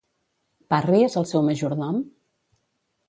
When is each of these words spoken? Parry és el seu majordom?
Parry 0.73 1.03
és 1.09 1.17
el 1.21 1.29
seu 1.33 1.45
majordom? 1.49 2.01